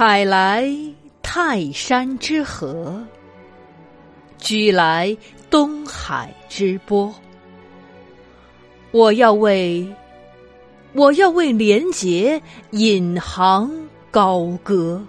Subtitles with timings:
[0.00, 0.66] 采来
[1.20, 3.06] 泰山之河，
[4.38, 5.14] 居来
[5.50, 7.14] 东海之波。
[8.92, 9.86] 我要为，
[10.94, 12.40] 我要为廉洁
[12.70, 13.70] 引吭
[14.10, 15.06] 高歌。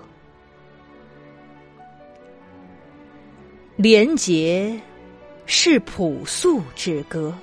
[3.78, 4.78] 廉洁
[5.46, 7.34] 是朴素之歌，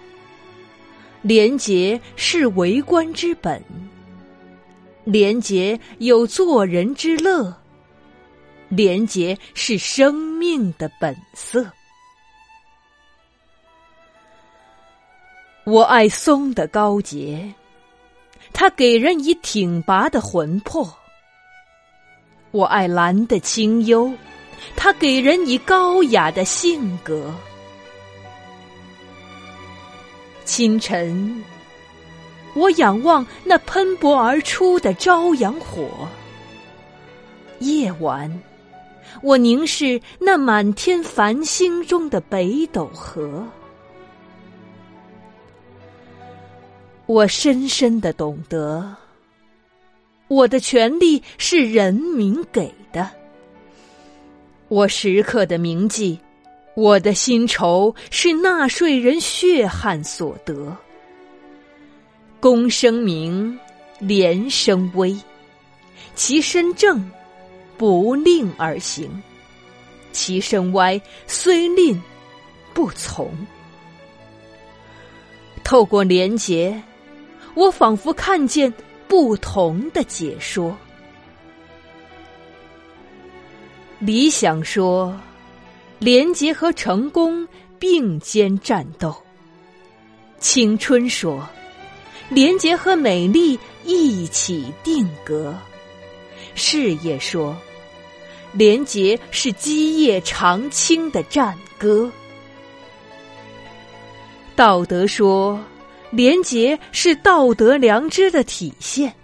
[1.22, 3.58] 廉洁是为官之本，
[5.08, 7.50] 廉洁有做人之乐，
[8.68, 11.66] 廉洁是生命的本色。
[15.64, 17.54] 我爱松的高洁，
[18.52, 20.86] 它给人以挺拔的魂魄；
[22.50, 24.12] 我爱兰的清幽。
[24.76, 27.34] 它给人以高雅的性格。
[30.44, 31.42] 清晨，
[32.54, 35.84] 我仰望那喷薄而出的朝阳火；
[37.60, 38.42] 夜晚，
[39.22, 43.46] 我凝视那满天繁星中的北斗河。
[47.06, 48.94] 我深深的懂得，
[50.26, 53.08] 我的权利是人民给的。
[54.68, 56.18] 我时刻的铭记，
[56.74, 60.76] 我的薪酬是纳税人血汗所得。
[62.40, 63.58] 公生明，
[63.98, 65.16] 廉生威，
[66.14, 67.10] 其身正，
[67.76, 69.08] 不令而行；
[70.12, 72.00] 其身歪，虽令，
[72.72, 73.32] 不从。
[75.64, 76.80] 透过廉洁，
[77.54, 78.72] 我仿佛看见
[79.08, 80.76] 不同的解说。
[83.98, 85.18] 理想说，
[85.98, 87.46] 廉洁和成功
[87.80, 89.10] 并肩战斗；
[90.38, 91.44] 青春说，
[92.28, 95.54] 廉洁和美丽一起定格；
[96.54, 97.56] 事业说，
[98.52, 102.10] 廉洁是基业长青的战歌；
[104.54, 105.58] 道德说，
[106.10, 109.14] 廉洁是道德良知的体现。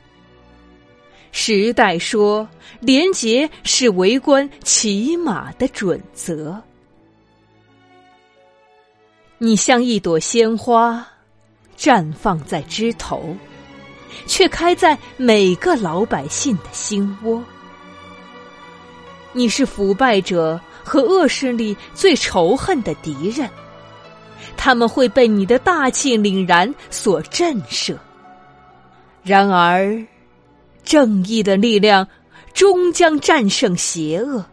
[1.31, 2.48] 时代说，
[2.81, 6.59] 廉洁是为官起码的准则。
[9.36, 11.06] 你像一朵鲜花，
[11.77, 13.37] 绽放在枝头，
[14.27, 17.43] 却开在每个老百姓的心窝。
[19.33, 23.49] 你是腐败者和恶势力最仇恨的敌人，
[24.57, 27.97] 他们会被你的大气凛然所震慑。
[29.23, 30.05] 然而。
[30.87, 32.07] 正义的力量
[32.53, 34.45] 终将战胜邪恶，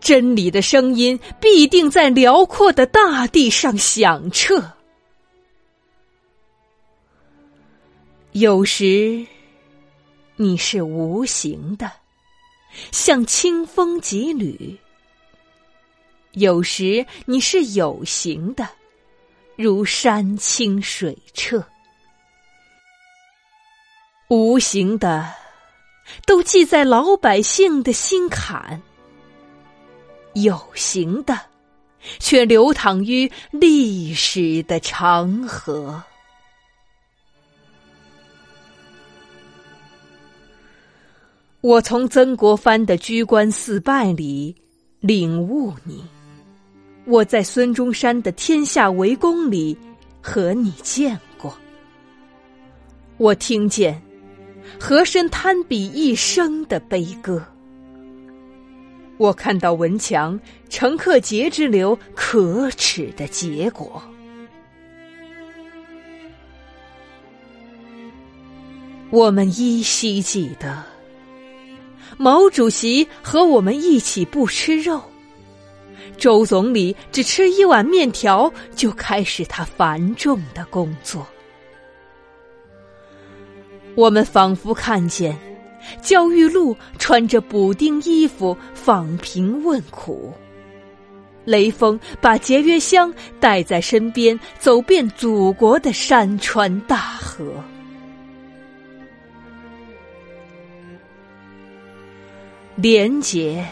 [0.00, 4.64] 真理的声音必定在辽阔的大地上响彻。
[8.32, 9.26] 有时
[10.36, 11.90] 你是无形的，
[12.90, 14.76] 像清风几缕；
[16.32, 18.68] 有时你是有形的，
[19.56, 21.64] 如山清水澈。
[24.28, 25.32] 无形的。
[26.26, 28.82] 都记在老百姓的心坎，
[30.34, 31.38] 有形的，
[32.18, 36.02] 却流淌于历史的长河。
[41.62, 44.52] 我从曾国藩的居官四拜里
[44.98, 46.02] 领悟你，
[47.04, 49.78] 我在孙中山的天下为公里
[50.20, 51.56] 和你见过，
[53.16, 54.02] 我听见。
[54.78, 57.44] 和珅贪比一生的悲歌，
[59.16, 64.02] 我看到文强、陈克杰之流可耻的结果。
[69.10, 70.82] 我们依稀记得，
[72.16, 75.02] 毛主席和我们一起不吃肉，
[76.16, 81.26] 周总理只吃一碗面条就开始他繁重的工作。
[83.94, 85.36] 我们仿佛看见
[86.00, 90.32] 焦裕禄穿着补丁衣服访贫问苦，
[91.44, 97.52] 雷锋把节约箱带在身边，走遍祖国的山川大河。
[102.76, 103.64] 廉洁，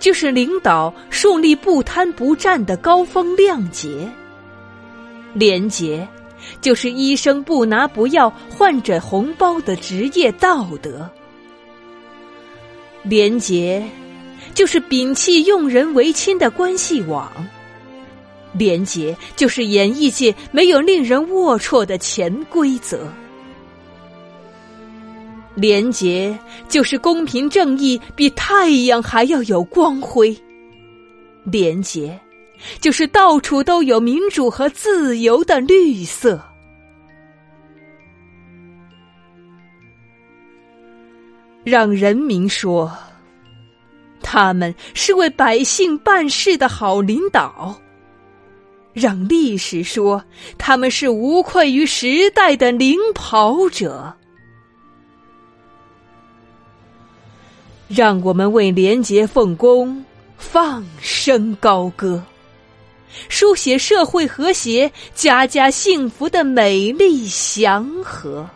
[0.00, 4.08] 就是领导树立不贪不占的高风亮节。
[5.34, 6.06] 廉洁。
[6.60, 11.10] 就是医生不拿不要患者红包的职业道德，
[13.02, 13.84] 廉洁
[14.54, 17.30] 就是摒弃用人为亲的关系网，
[18.52, 23.12] 廉洁就是演艺界没有令人龌龊的潜规则，
[25.58, 26.38] 廉洁
[26.68, 30.36] 就是公平正义比太阳还要有光辉，
[31.42, 32.16] 廉洁
[32.80, 36.40] 就是到处都有民主和自由的绿色。
[41.64, 42.90] 让人民说，
[44.22, 47.74] 他们是为百姓办事的好领导；
[48.92, 50.22] 让历史说，
[50.56, 54.14] 他们是无愧于时代的领跑者。
[57.88, 60.04] 让我们为廉洁奉公，
[60.36, 62.22] 放声高歌，
[63.30, 68.46] 书写社会和谐、家家幸福的美丽祥和。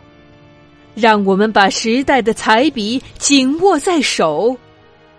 [0.93, 4.55] 让我们把时代的彩笔紧握在手，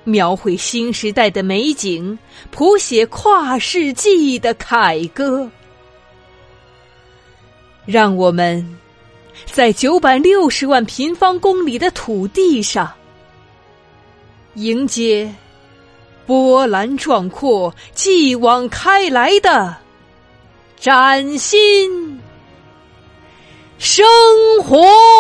[0.05, 2.17] 描绘新时代的美景，
[2.53, 5.51] 谱写跨世纪的凯歌。
[7.85, 8.65] 让我们
[9.47, 12.89] 在九百六十万平方公里的土地上。
[14.55, 15.33] 迎接
[16.27, 19.77] 波澜壮阔、继往开来的
[20.79, 22.21] 崭新
[23.79, 24.05] 生
[24.63, 25.14] 活。